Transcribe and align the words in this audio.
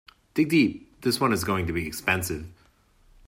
Dig 0.35 0.49
deep, 0.49 0.99
this 1.01 1.19
one 1.19 1.31
is 1.31 1.43
going 1.43 1.67
to 1.67 1.73
be 1.73 1.85
expensive!. 1.85 2.47